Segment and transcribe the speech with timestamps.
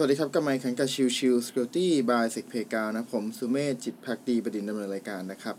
[0.00, 2.64] สวัสดีครับกลับมาพบกันกับชิวชิว Security by s e c p a y
[2.94, 5.54] นะ ผมสุเมธจิตพักดีเป็นผู้ดำเนินรายการนะครับ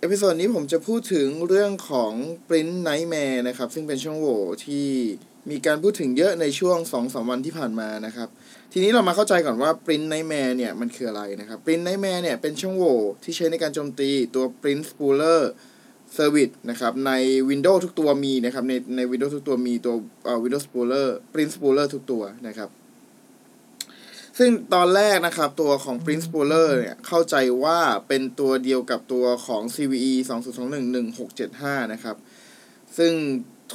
[0.00, 2.12] episode นี้ผมจะพูดถึงเรื่องของ
[2.48, 4.86] Print Nightmare นะครับ ซึ่งเป็นช่องโหว่ที่
[5.50, 8.28] มีการพูดถึงเยอะในช่วง 2-3 วันที่ผ่านมานะครับ
[8.72, 15.40] ทีนี้เรามาเข้าใจก่อนว่า Print Nightmare เนี่ยมันคืออะไรนะครับ Print Nightmare เนี่ยเป็นช่องโหว่ที่ใช้ในการโจมตีตัว Print Spooler
[16.16, 17.12] Service นะครับใน
[17.50, 19.94] Windows ทุกตัวมีนะครับในใน Windows ทุกตัวมีตัว
[20.24, 22.70] เอ่อ Windows Spooler Print Spooler ทุกตัวนะครับ
[24.38, 27.78] ซึ่งตอนแรกนะครับ ตัวของ Prince Spoiler เนี่ย เข้าใจว่า
[28.08, 30.12] เป็นตัวเดียวกับตัวของ CVE
[30.80, 32.16] 2021-1675 นะครับ
[32.98, 33.12] ซึ่ง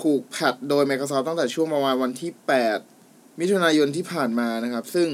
[0.02, 2.32] ถูกแพทโดย Microsoft ตั้งแต่ช่วงประมาณวันที่
[2.86, 5.08] 8 มิถุนายนที่ผ่านมานะครับ ซึ่ง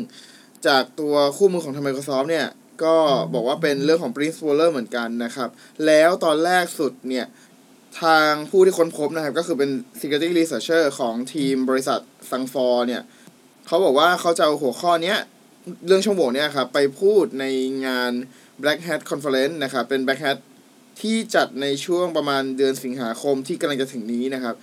[0.68, 2.48] จากตัวคู่มือของทาง Microsoft เนี่ย
[2.84, 2.96] ก็
[3.34, 5.50] บอกว่าเป็นเรื่องของ Prince Spoiler เหมือนกันนะครับ
[5.86, 7.26] แล้วตอนแรกสุดเนี่ย
[8.02, 9.70] ทางผู้ที่ค้นพบนะครับ ก็คือเป็น
[10.00, 13.02] Security Researcher ของทีมบริษัทซังฟอร์เนี่ย
[13.68, 15.18] เขาบอกว่าเขาจะเอาหัวข้อเนี้ย
[15.88, 17.46] เรื่องช่องโหว่เนี่ยครับไปพูดใน
[17.86, 18.12] งาน
[18.62, 20.38] Black Hat Conference นะครับเป็น Black Hat
[21.02, 24.56] ที่จัดในช่วงประมาณเดือนสิงหาคมที่กำลังจะถึงนี้นะครับ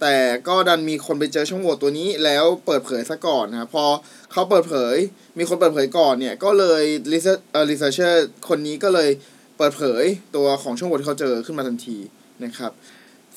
[0.00, 0.16] แต่
[0.48, 3.86] ก็ดันมีคนไปเจอช่องโหว่ตัวนี้แล้วเปิดเผยซะก่อนนะครับพอ
[4.32, 4.96] เขาเปิดเผย
[5.38, 8.14] มีคนเปิดเผยก่อนเนี่ยก็เลย research เอ่อ researcher
[8.48, 9.10] คนนี้ก็เลย
[9.56, 10.04] เปิดเผย
[10.36, 11.98] ตัวของช่องโหว่ที่เขาเจอขึ้นมาทันที
[12.44, 12.72] นะครับ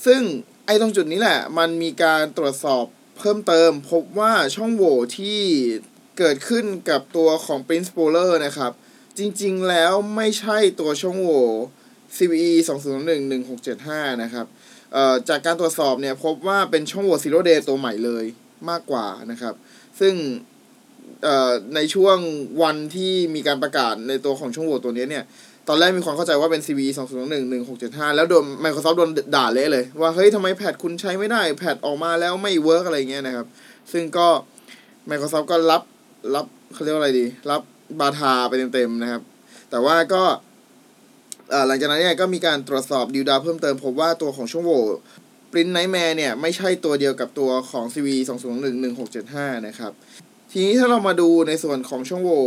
[0.05, 0.21] ซึ่ง
[0.65, 2.85] ไอ้ตรงจุดนี้แหละ มันมีการตรวจสอบ
[3.17, 5.39] เพิ่มเติมพบว่าช่องโหว่ที่
[6.19, 8.71] เกิดขึ้นกับตัวของ Prince Spoiler นะครับ
[9.17, 11.45] จริงๆแล้วไม่ใช่ตัวช่องโหว่
[12.17, 12.51] CVE
[13.39, 14.45] 2021-1675 นะครับ
[15.29, 18.25] จากการตรวจสอบเนี่ยพบว่าเป็นช่องโหว่ Zero Day ตัวใหม่เลย
[18.69, 19.53] มากกว่านะครับ
[19.99, 20.13] ซึ่ง
[21.75, 22.17] ในช่วง
[22.63, 25.23] วันที่มีการประกาศในตัวของช่องโหว่ตัวนี้เนี่ย
[25.67, 31.41] ตอนแรกมีความเข้าใจว่าเป็น CVE 2 0 1 1 6 7 5 แล้วโดน Microsoft โดนด่าเละเลย ว่าเฮ้ยทำไม patch คุณใช้ไม่ได้
[31.57, 33.47] patch ออกมาแล้วไม่ work อะไรเงี้ยนะครับ
[33.91, 34.27] ซึ่งก็
[35.09, 35.81] Microsoft ก็รับ
[36.35, 37.61] รับเขาเรียกว่าอะไรดี รับ
[37.99, 39.21] บาทาไปเต็มๆนะครับ
[39.69, 40.23] แต่ว่าก็
[41.67, 44.83] หลังจากนั้นเนี่ยก็มีการตรวจสอบดิวดาเพิ่มเติมพบว่าตัวของช่องโหว่
[45.51, 49.91] Print Nightmare เนี่ย ไม่ใช่ตัวเดียวกับตัวของ CVE 2 0 1 1 6 7 5 นะครับ
[50.51, 52.43] ทีนี้ถ้าเรามาดูในส่วนของช่องโหว่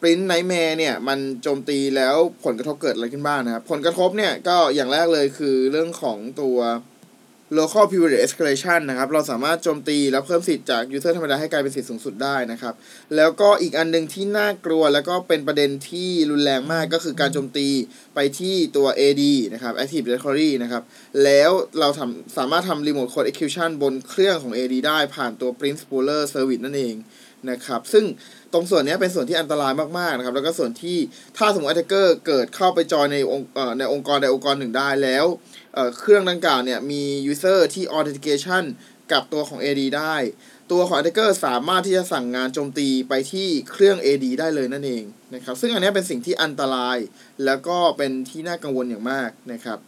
[0.00, 2.14] Print Nightmare เนี่ย มันโจมตีแล้ว
[2.44, 6.58] ผลกระทบเกิดอะไรขึ้นบ้างนะครับ ผลกระทบเนี่ย ก็อย่างแรกเลยคือเรื่องของตัว
[7.56, 12.74] local privilege escalation นะครับ เราสามารถโจมตีและเพิ่มสิทธิ์จาก user ธรรมดาให้กลายเป็นสิทธิ์สูงสุดได้นะครับ
[13.16, 17.68] แล้วก็อีกอันหนึ่งที่น่ากลัวแล้วก็เป็นประเด็นที่รุนแรงมากก็คือการโจมตี
[18.14, 19.22] ไปที่ตัว AD
[19.54, 20.82] นะครับ Active Directory นะครับ
[21.24, 21.50] แล้ว
[21.80, 26.96] เราทำสามารถทำ remote code execution บนเครื่องของ AD ได้ผ่านตัว Print Spooler Service นั่นเอง
[27.50, 28.04] นะครับ ซึ่ง
[28.52, 30.98] ตรงส่วนนี้เป็นส่วนที่อันตรายมากๆนะครับ แล้วก็ส่วนที่
[31.36, 35.24] ถ้าสมมติ attacker เกิดเข้าไปจอยในองค์ในองค์กรใดองค์กรหนึ่งได้แล้ว
[35.74, 38.64] เเครื่องดังกล่าวเนี่ยมี user ที่ authentication
[39.12, 40.16] กับตัวของ AD ได้
[40.72, 46.98] ตัวของ attacker สามารถที่จะสั่งงานโจมตีไปที่เครื่อง AD ได้เลยนั่นเองนะครับ ซึ่งอันนี้เป็นสิ่งที่อันตราย
[47.44, 49.78] แล้วก็เป็นที่น่ากังวลอย่างมากนะครับ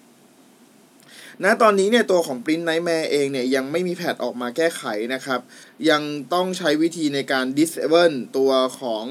[1.45, 4.85] ณตอนนี้เนี่ยตัวของ Print Nightmare เองเนี่ยยังไม่มีแพทออกมาแก้ไข
[5.15, 5.41] นะครับ
[5.91, 6.03] ยัง
[6.35, 9.05] ต้องใช้วิธีในการ disable ตัวของ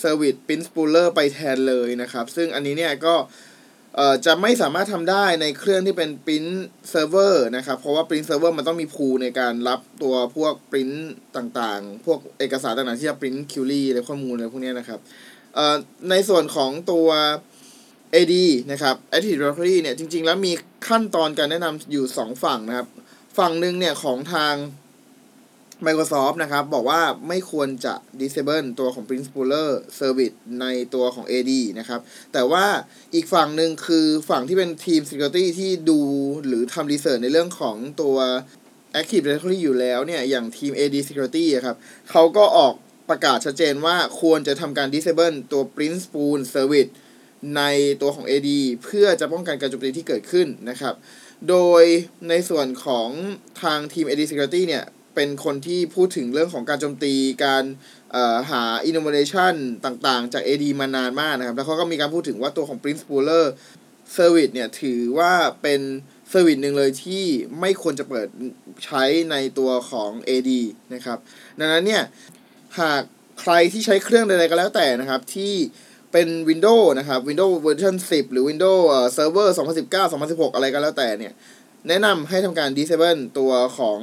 [0.00, 3.14] Service Print Spooler ไปแทนเลยนะครับ ซึ่งอันนี้เนี่ยก็
[4.26, 6.52] จะไม่สามารถทำได้ในเครื่องที่เป็น Print
[6.92, 10.96] Server นะครับ เพราะว่า Print Server มันต้องมี pool ในการรับตัวพวก Print
[11.36, 15.00] ต่างๆ พวกเอกสารต่างๆ ที่จะ Print Query อะไรข้อมูลอะไรพวกนี้นะครับ
[16.10, 17.08] ในส่วนของตัว
[18.14, 18.34] AD
[18.72, 20.52] นะครับ Active Directory เนี่ยจริง ๆ แล้วมี
[20.88, 22.86] ขั้นตอนการแนะนำอยู่ 2 ฝั่งนะครับ
[23.38, 24.54] ฝั่งหนึ่งเนี่ยของทาง
[25.86, 32.00] Microsoft นะครับ บอกว่าไม่ควรจะ disable ตัวของ Print Spooler Service ในตัวของ AD นะครับ
[32.32, 32.66] แต่ว่า
[33.14, 36.00] อีกฝั่งหนึ่งคือฝั่งที่เป็นทีม Security ที่ดู
[36.46, 38.16] หรือทำ research ในเรื่องของตัว
[39.00, 41.76] Active Directory อยู่แล้วเนี่ย อย่างทีม AD Security อะครับ
[42.10, 42.74] เขาก็ออก
[43.08, 46.90] ประกาศชัดเจนว่าควรจะทำการ disable ตัว Print Spool Service
[47.56, 47.62] ใน
[48.02, 48.50] ตัวของ AD
[48.84, 50.94] เพื่อจะป้องกันการโจมตีที่เกิดขึ้นนะครับ
[51.48, 51.82] โดย
[52.28, 53.08] ในส่วนของ
[53.62, 54.84] ทางทีม AD Security เนี่ย
[55.14, 57.64] เป็นคนที่พูดถึงเรื่องของการโจมตีการ
[58.50, 59.54] หา innovation
[59.84, 63.44] ต่างๆ จาก AD มานานมากนะครับ แล้วเขาก็มีการพูดถึงว่าตัวของ Print Spooler
[64.16, 65.32] Service เนี่ย ถือว่า
[65.62, 65.80] เป็น
[66.28, 67.24] เซอร์วิสหนึ่งเลยที่
[67.60, 68.28] ไม่ควรจะเปิด
[68.84, 70.50] ใช้ในตัวของ AD
[70.94, 71.18] นะครับ
[71.58, 72.02] ดังนั้นเนี่ย
[72.80, 73.02] หาก
[73.40, 75.54] ใครที่ใช้เครื่องใดๆก็แล้วแต่นะครับที่
[76.12, 81.32] เป็น Windows นะครับ Windows เวอร์ชัน10 หรือ Windows เอ่อ Server 2019 2016 อะไรก็แล้วแต่เนี่ย
[81.88, 83.98] แนะนำให้ทำการ disable ตัวของ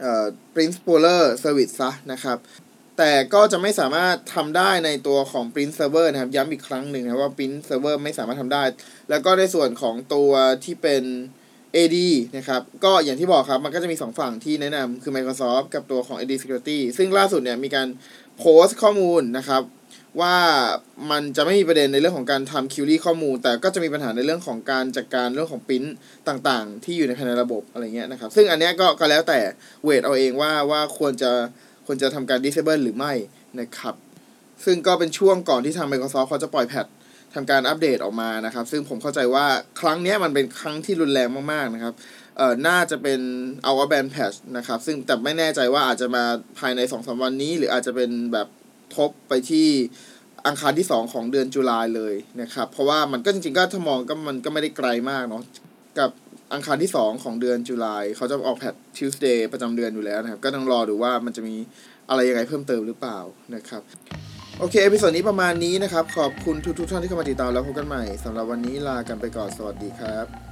[0.00, 2.38] เอ่อ Print Spooler Service ซะนะครับ
[2.98, 8.64] แต่ก็จะไม่สามารถทำได้ในตัวของ Print Server นะครับ ย้ำอีกครั้งหนึ่งนะว่า Print Server ไม่สามารถทำได้
[9.10, 10.30] แล้วก็ในส่วนของตัว
[10.64, 11.04] ที่เป็น
[11.76, 11.98] AD
[12.36, 17.88] นะครับ ก็อย่างที่บอกครับ มันก็จะมี 2 ฝั่งที่แนะนำคือ Microsoft กับตัวของ AD Security ซึ่งล่าสุดเนี่ยมีการ
[18.38, 19.62] โพสต์ข้อมูลนะครับ
[20.20, 20.36] ว่า
[21.10, 25.84] มันจะไม่มีประเด็นในเรื่องของการทำคิวรี่ข้อมูล แต่ก็จะมีปัญหาในเรื่องของการจัดการเรื่องของปริ้น
[26.28, 29.40] ต่างๆ ที่อยู่ในภายในระบบอะไรเงี้ยนะครับ ซึ่งอันเนี้ยก็ก็แล้วแต่
[29.84, 31.30] เวทเอาเองว่าว่าควรจะ
[31.86, 33.12] ควรจะทำการ disable หรือไม่
[33.60, 33.94] นะครับ
[34.64, 36.86] ซึ่งก็เป็นช่วงก่อนที่ทาง Microsoft เขาจะปล่อยแพท
[37.34, 39.46] ทำการอัปเดตออกมานะครับ ซึ่งผมเข้าใจว่า
[39.80, 41.94] ครั้งนี้มันเป็นครั้งที่รุนแรงมากๆนะครับ
[42.38, 43.20] เอ่อน่าจะเป็น
[43.68, 46.24] out-of-band patch นะครับ ซึ่งแต่ไม่แน่ใจว่าอาจจะมา
[46.58, 48.48] ภายใน2อสวันนี้ หรืออาจจะเป็นแบบ
[48.96, 49.68] ทบไปที่
[50.46, 55.42] อังคารที่ 2 ของเดือนกรกฎาเลยนะครับ เพราะว่ามันก็จริงๆก็ถ้ามองก็มันก็ไม่ได้ไกลมากเนาะ
[55.98, 56.10] กับ
[56.54, 61.56] อังคารที่ 2 ของเดือนจุลายเขาจะออกแพท Tuesday ประจำเดือนอยู่แล้วนะครับ ก็ต้องรอดูว่ามันจะมี
[62.08, 63.18] อะไรยังไงเพิ่มเติมหรือเปล่า
[63.54, 63.82] นะครับ
[64.58, 70.51] โอเค episode นี้ประมาณนี้นะครับ ขอบคุณทุกๆท่านที่เข้ามาติดตามแล้วพบกันใหม่สำหรับวันนี้ลากันไปก่อนสวัสดีครับ